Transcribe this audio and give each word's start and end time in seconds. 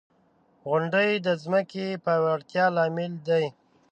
•غونډۍ 0.67 1.11
د 1.25 1.27
ځمکې 1.43 1.85
د 1.93 1.99
پیاوړتیا 2.05 2.65
لامل 2.75 3.13
دی. 3.27 3.45